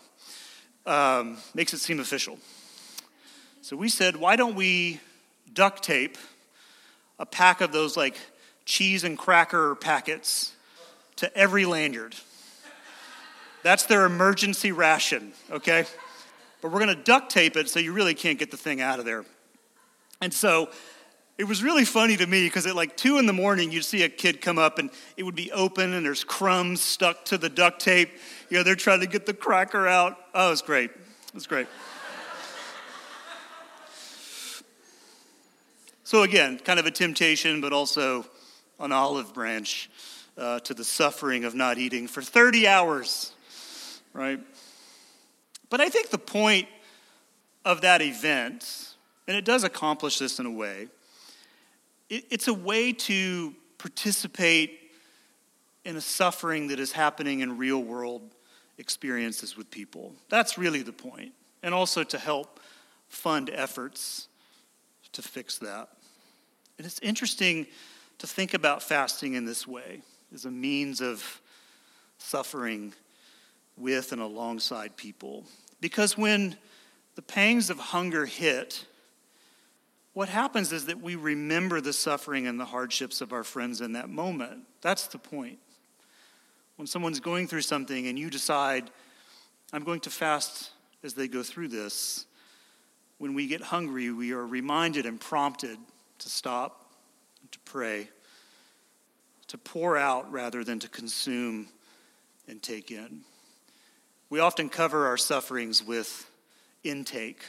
Um, 0.84 1.38
makes 1.54 1.72
it 1.72 1.78
seem 1.78 2.00
official. 2.00 2.38
So 3.62 3.74
we 3.74 3.88
said, 3.88 4.16
why 4.16 4.36
don't 4.36 4.54
we 4.54 5.00
duct 5.54 5.82
tape 5.82 6.18
a 7.18 7.24
pack 7.24 7.62
of 7.62 7.72
those 7.72 7.96
like 7.96 8.18
cheese 8.66 9.02
and 9.02 9.16
cracker 9.16 9.74
packets 9.76 10.52
to 11.16 11.34
every 11.34 11.64
lanyard. 11.64 12.14
That's 13.64 13.84
their 13.84 14.04
emergency 14.04 14.70
ration, 14.70 15.32
okay? 15.50 15.86
But 16.62 16.70
we're 16.70 16.80
gonna 16.80 16.94
duct 16.94 17.32
tape 17.32 17.56
it 17.56 17.68
so 17.68 17.80
you 17.80 17.92
really 17.92 18.14
can't 18.14 18.38
get 18.38 18.50
the 18.50 18.56
thing 18.56 18.80
out 18.80 18.98
of 18.98 19.06
there. 19.06 19.24
And 20.20 20.32
so 20.32 20.68
it 21.38 21.44
was 21.44 21.62
really 21.62 21.84
funny 21.84 22.16
to 22.18 22.26
me 22.26 22.46
because 22.46 22.66
at 22.66 22.76
like 22.76 22.96
two 22.96 23.18
in 23.18 23.26
the 23.26 23.32
morning, 23.32 23.72
you'd 23.72 23.84
see 23.84 24.02
a 24.02 24.08
kid 24.08 24.40
come 24.40 24.58
up 24.58 24.78
and 24.78 24.90
it 25.16 25.22
would 25.24 25.34
be 25.34 25.50
open 25.50 25.94
and 25.94 26.04
there's 26.06 26.22
crumbs 26.24 26.80
stuck 26.80 27.24
to 27.24 27.38
the 27.38 27.48
duct 27.48 27.80
tape. 27.80 28.10
You 28.50 28.58
know, 28.58 28.62
they're 28.62 28.76
trying 28.76 29.00
to 29.00 29.06
get 29.06 29.26
the 29.26 29.34
cracker 29.34 29.88
out. 29.88 30.16
Oh, 30.34 30.48
it 30.48 30.50
was 30.50 30.62
great. 30.62 30.90
It 30.90 31.34
was 31.34 31.46
great. 31.46 31.66
So, 36.06 36.22
again, 36.22 36.58
kind 36.58 36.78
of 36.78 36.84
a 36.84 36.90
temptation, 36.90 37.62
but 37.62 37.72
also 37.72 38.26
an 38.78 38.92
olive 38.92 39.32
branch 39.32 39.90
uh, 40.36 40.60
to 40.60 40.74
the 40.74 40.84
suffering 40.84 41.44
of 41.44 41.54
not 41.54 41.78
eating 41.78 42.06
for 42.06 42.20
30 42.20 42.68
hours, 42.68 43.33
right? 44.14 44.40
But 45.68 45.82
I 45.82 45.90
think 45.90 46.08
the 46.08 46.18
point 46.18 46.68
of 47.64 47.82
that 47.82 48.00
event, 48.00 48.94
and 49.28 49.36
it 49.36 49.44
does 49.44 49.64
accomplish 49.64 50.18
this 50.18 50.38
in 50.38 50.46
a 50.46 50.50
way, 50.50 50.88
it, 52.08 52.24
it's 52.30 52.48
a 52.48 52.54
way 52.54 52.92
to 52.92 53.54
participate 53.76 54.80
in 55.84 55.96
a 55.96 56.00
suffering 56.00 56.68
that 56.68 56.80
is 56.80 56.92
happening 56.92 57.40
in 57.40 57.58
real 57.58 57.82
world 57.82 58.22
experiences 58.78 59.56
with 59.56 59.70
people. 59.70 60.12
That's 60.30 60.56
really 60.56 60.82
the 60.82 60.92
point. 60.92 61.32
And 61.62 61.74
also 61.74 62.02
to 62.04 62.18
help 62.18 62.60
fund 63.08 63.50
efforts 63.52 64.28
to 65.12 65.22
fix 65.22 65.58
that. 65.58 65.88
And 66.78 66.86
it's 66.86 66.98
interesting 67.00 67.66
to 68.18 68.26
think 68.26 68.54
about 68.54 68.82
fasting 68.82 69.34
in 69.34 69.44
this 69.44 69.66
way 69.66 70.02
as 70.32 70.44
a 70.44 70.50
means 70.50 71.00
of 71.00 71.40
suffering 72.18 72.92
with 73.76 74.12
and 74.12 74.20
alongside 74.20 74.96
people. 74.96 75.44
Because 75.80 76.16
when 76.16 76.56
the 77.14 77.22
pangs 77.22 77.70
of 77.70 77.78
hunger 77.78 78.26
hit, 78.26 78.86
what 80.12 80.28
happens 80.28 80.72
is 80.72 80.86
that 80.86 81.00
we 81.00 81.16
remember 81.16 81.80
the 81.80 81.92
suffering 81.92 82.46
and 82.46 82.58
the 82.58 82.64
hardships 82.64 83.20
of 83.20 83.32
our 83.32 83.44
friends 83.44 83.80
in 83.80 83.92
that 83.92 84.08
moment. 84.08 84.60
That's 84.80 85.08
the 85.08 85.18
point. 85.18 85.58
When 86.76 86.86
someone's 86.86 87.20
going 87.20 87.48
through 87.48 87.62
something 87.62 88.06
and 88.06 88.18
you 88.18 88.30
decide, 88.30 88.90
I'm 89.72 89.84
going 89.84 90.00
to 90.00 90.10
fast 90.10 90.70
as 91.02 91.14
they 91.14 91.28
go 91.28 91.42
through 91.42 91.68
this, 91.68 92.26
when 93.18 93.34
we 93.34 93.46
get 93.46 93.60
hungry, 93.60 94.10
we 94.10 94.32
are 94.32 94.46
reminded 94.46 95.06
and 95.06 95.20
prompted 95.20 95.78
to 96.18 96.28
stop, 96.28 96.90
to 97.50 97.58
pray, 97.60 98.08
to 99.48 99.58
pour 99.58 99.96
out 99.96 100.30
rather 100.32 100.64
than 100.64 100.78
to 100.80 100.88
consume 100.88 101.68
and 102.48 102.62
take 102.62 102.90
in. 102.90 103.20
We 104.30 104.40
often 104.40 104.68
cover 104.68 105.06
our 105.06 105.16
sufferings 105.16 105.82
with 105.82 106.30
intake, 106.82 107.42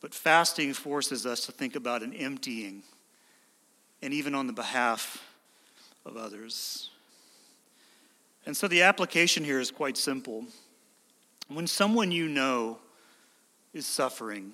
but 0.00 0.14
fasting 0.14 0.72
forces 0.72 1.26
us 1.26 1.46
to 1.46 1.52
think 1.52 1.76
about 1.76 2.02
an 2.02 2.12
emptying, 2.12 2.82
and 4.02 4.12
even 4.12 4.34
on 4.34 4.46
the 4.46 4.52
behalf 4.52 5.22
of 6.04 6.16
others. 6.16 6.90
And 8.46 8.56
so 8.56 8.68
the 8.68 8.82
application 8.82 9.44
here 9.44 9.60
is 9.60 9.70
quite 9.70 9.96
simple. 9.96 10.44
When 11.48 11.66
someone 11.66 12.10
you 12.10 12.28
know 12.28 12.78
is 13.72 13.86
suffering 13.86 14.52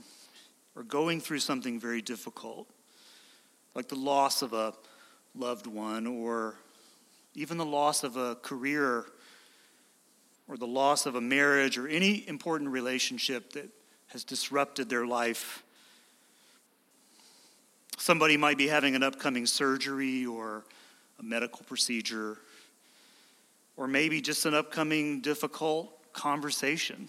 or 0.77 0.83
going 0.83 1.21
through 1.21 1.41
something 1.41 1.81
very 1.81 2.03
difficult, 2.03 2.69
like 3.75 3.89
the 3.89 3.97
loss 3.97 4.43
of 4.43 4.53
a 4.53 4.75
loved 5.35 5.67
one 5.67 6.07
or 6.07 6.55
even 7.35 7.59
the 7.59 7.65
loss 7.65 8.03
of 8.03 8.17
a 8.17 8.35
career 8.37 9.07
or 10.51 10.57
the 10.57 10.67
loss 10.67 11.07
of 11.07 11.15
a 11.15 11.21
marriage 11.21 11.79
or 11.79 11.87
any 11.87 12.29
important 12.29 12.71
relationship 12.71 13.53
that 13.53 13.69
has 14.09 14.25
disrupted 14.25 14.91
their 14.91 15.07
life. 15.07 15.63
Somebody 17.97 18.37
might 18.37 18.59
be 18.59 18.67
having 18.67 18.97
an 18.97 19.05
upcoming 19.05 19.47
surgery 19.47 20.27
or 20.27 20.65
a 21.21 21.23
medical 21.23 21.61
procedure, 21.67 22.39
or 23.77 23.87
maybe 23.87 24.21
just 24.21 24.45
an 24.45 24.55
upcoming 24.55 25.21
difficult 25.21 25.97
conversation 26.13 27.09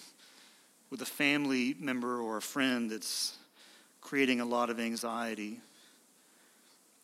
with 0.92 1.02
a 1.02 1.06
family 1.06 1.76
member 1.80 2.22
or 2.22 2.38
a 2.38 2.42
friend 2.42 2.92
that's 2.92 3.38
creating 4.02 4.40
a 4.40 4.46
lot 4.46 4.70
of 4.70 4.80
anxiety. 4.80 5.60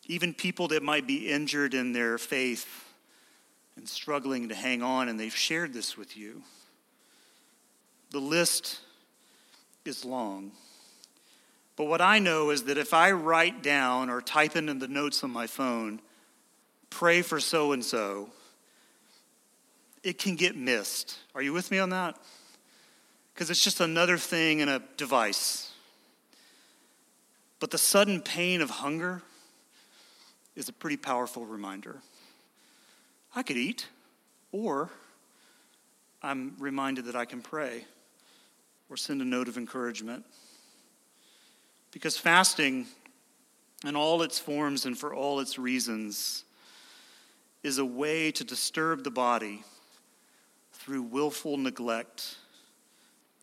Even 0.06 0.32
people 0.32 0.68
that 0.68 0.84
might 0.84 1.06
be 1.06 1.28
injured 1.28 1.74
in 1.74 1.92
their 1.92 2.16
faith 2.16 2.87
and 3.78 3.88
struggling 3.88 4.48
to 4.48 4.54
hang 4.54 4.82
on, 4.82 5.08
and 5.08 5.18
they've 5.18 5.34
shared 5.34 5.72
this 5.72 5.96
with 5.96 6.16
you. 6.16 6.42
The 8.10 8.18
list 8.18 8.80
is 9.84 10.04
long. 10.04 10.50
But 11.76 11.84
what 11.84 12.00
I 12.00 12.18
know 12.18 12.50
is 12.50 12.64
that 12.64 12.76
if 12.76 12.92
I 12.92 13.12
write 13.12 13.62
down 13.62 14.10
or 14.10 14.20
type 14.20 14.56
in 14.56 14.78
the 14.80 14.88
notes 14.88 15.22
on 15.22 15.30
my 15.30 15.46
phone, 15.46 16.00
pray 16.90 17.22
for 17.22 17.38
so 17.38 17.70
and 17.72 17.84
so, 17.84 18.30
it 20.02 20.18
can 20.18 20.34
get 20.34 20.56
missed. 20.56 21.16
Are 21.34 21.42
you 21.42 21.52
with 21.52 21.70
me 21.70 21.78
on 21.78 21.90
that? 21.90 22.16
Because 23.32 23.48
it's 23.48 23.62
just 23.62 23.80
another 23.80 24.18
thing 24.18 24.58
in 24.58 24.68
a 24.68 24.82
device. 24.96 25.70
But 27.60 27.70
the 27.70 27.78
sudden 27.78 28.22
pain 28.22 28.60
of 28.60 28.70
hunger 28.70 29.22
is 30.56 30.68
a 30.68 30.72
pretty 30.72 30.96
powerful 30.96 31.46
reminder. 31.46 32.02
I 33.34 33.42
could 33.42 33.56
eat, 33.56 33.86
or 34.52 34.90
I'm 36.22 36.54
reminded 36.58 37.04
that 37.06 37.16
I 37.16 37.24
can 37.24 37.42
pray 37.42 37.84
or 38.90 38.96
send 38.96 39.20
a 39.20 39.24
note 39.24 39.48
of 39.48 39.56
encouragement. 39.56 40.24
Because 41.90 42.16
fasting, 42.16 42.86
in 43.86 43.96
all 43.96 44.22
its 44.22 44.38
forms 44.38 44.86
and 44.86 44.98
for 44.98 45.14
all 45.14 45.40
its 45.40 45.58
reasons, 45.58 46.44
is 47.62 47.78
a 47.78 47.84
way 47.84 48.30
to 48.32 48.44
disturb 48.44 49.04
the 49.04 49.10
body 49.10 49.62
through 50.72 51.02
willful 51.02 51.56
neglect 51.56 52.36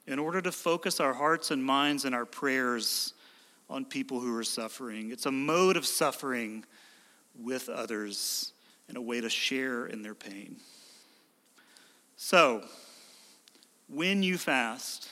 in 0.07 0.19
order 0.19 0.41
to 0.41 0.51
focus 0.51 0.99
our 0.99 1.13
hearts 1.13 1.51
and 1.51 1.63
minds 1.63 2.05
and 2.05 2.15
our 2.15 2.25
prayers 2.25 3.13
on 3.69 3.85
people 3.85 4.19
who 4.19 4.35
are 4.37 4.43
suffering. 4.43 5.11
It's 5.11 5.25
a 5.25 5.31
mode 5.31 5.77
of 5.77 5.85
suffering 5.85 6.65
with 7.39 7.69
others 7.69 8.53
and 8.87 8.97
a 8.97 9.01
way 9.01 9.21
to 9.21 9.29
share 9.29 9.85
in 9.85 10.01
their 10.01 10.15
pain. 10.15 10.57
So, 12.17 12.63
when 13.87 14.23
you 14.23 14.37
fast, 14.37 15.09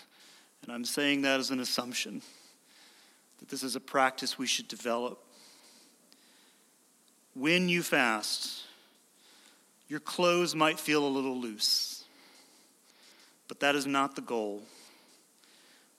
and 0.63 0.71
I'm 0.71 0.85
saying 0.85 1.23
that 1.23 1.39
as 1.39 1.51
an 1.51 1.59
assumption, 1.59 2.21
that 3.39 3.49
this 3.49 3.63
is 3.63 3.75
a 3.75 3.79
practice 3.79 4.37
we 4.37 4.47
should 4.47 4.67
develop. 4.67 5.23
When 7.35 7.67
you 7.67 7.83
fast, 7.83 8.63
your 9.87 9.99
clothes 9.99 10.55
might 10.55 10.79
feel 10.79 11.05
a 11.05 11.09
little 11.09 11.37
loose, 11.37 12.05
but 13.47 13.59
that 13.59 13.75
is 13.75 13.85
not 13.85 14.15
the 14.15 14.21
goal. 14.21 14.63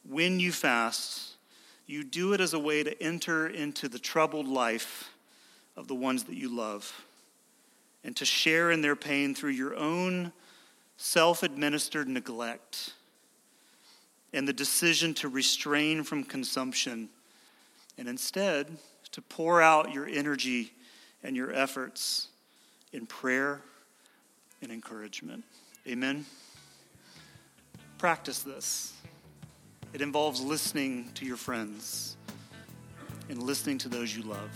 When 0.08 0.40
you 0.40 0.52
fast, 0.52 1.34
you 1.86 2.02
do 2.02 2.32
it 2.32 2.40
as 2.40 2.54
a 2.54 2.58
way 2.58 2.82
to 2.82 3.02
enter 3.02 3.46
into 3.46 3.88
the 3.88 3.98
troubled 3.98 4.48
life 4.48 5.10
of 5.76 5.86
the 5.86 5.94
ones 5.94 6.24
that 6.24 6.34
you 6.34 6.54
love 6.54 7.04
and 8.04 8.14
to 8.16 8.24
share 8.24 8.70
in 8.70 8.82
their 8.82 8.94
pain 8.94 9.34
through 9.34 9.50
your 9.50 9.74
own 9.74 10.32
self 10.96 11.42
administered 11.42 12.06
neglect 12.08 12.92
and 14.32 14.46
the 14.46 14.52
decision 14.52 15.14
to 15.14 15.28
restrain 15.28 16.02
from 16.02 16.22
consumption 16.22 17.08
and 17.96 18.08
instead 18.08 18.66
to 19.12 19.22
pour 19.22 19.62
out 19.62 19.92
your 19.92 20.06
energy 20.06 20.72
and 21.22 21.36
your 21.36 21.52
efforts 21.52 22.28
in 22.92 23.06
prayer 23.06 23.60
and 24.60 24.70
encouragement. 24.70 25.44
Amen. 25.86 26.24
Practice 27.98 28.40
this. 28.40 28.92
It 29.92 30.02
involves 30.02 30.40
listening 30.40 31.10
to 31.14 31.24
your 31.24 31.36
friends 31.36 32.16
and 33.28 33.40
listening 33.42 33.78
to 33.78 33.88
those 33.88 34.14
you 34.14 34.24
love. 34.24 34.50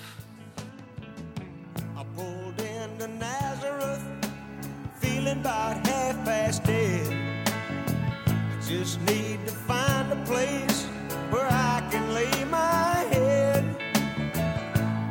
Feeling 5.19 5.39
about 5.39 5.85
half 5.87 6.25
past 6.25 6.63
dead. 6.65 7.07
I 8.27 8.61
just 8.65 9.01
need 9.03 9.45
to 9.47 9.53
find 9.53 10.13
a 10.13 10.25
place 10.25 10.85
where 11.31 11.49
I 11.51 11.87
can 11.91 12.15
lay 12.15 12.45
my 12.45 13.05
head. 13.13 13.65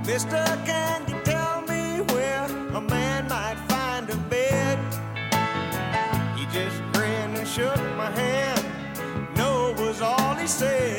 Mister, 0.06 0.44
can 0.66 1.06
you 1.10 1.20
tell 1.24 1.62
me 1.64 2.02
where 2.14 2.46
a 2.74 2.82
man 2.82 3.28
might 3.28 3.60
find 3.68 4.10
a 4.10 4.16
bed? 4.30 4.78
He 6.38 6.46
just 6.58 6.78
grinned 6.94 7.38
and 7.38 7.48
shook 7.48 7.82
my 7.98 8.12
hand. 8.12 8.64
No 9.36 9.74
was 9.78 10.02
all 10.02 10.36
he 10.36 10.48
said. 10.48 10.97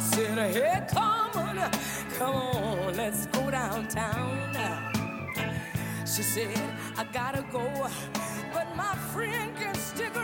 Said, 0.00 0.38
Hey, 0.38 0.86
Carmen, 0.92 1.70
come 2.18 2.34
on, 2.34 2.96
let's 2.96 3.26
go 3.26 3.50
downtown. 3.50 4.54
She 6.06 6.22
said, 6.22 6.58
I 6.96 7.04
gotta 7.12 7.44
go, 7.52 7.88
but 8.52 8.66
my 8.76 8.94
friend 9.12 9.56
can 9.56 9.74
stick. 9.74 10.19